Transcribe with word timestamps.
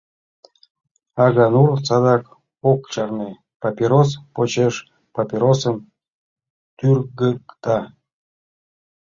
А 1.23 1.25
Ганур 1.35 1.69
садак 1.87 2.23
ок 2.71 2.81
чарне, 2.93 3.29
папирос 3.61 4.09
почеш 4.35 4.75
папиросым 5.13 5.75
тӱргыкта. 6.77 7.79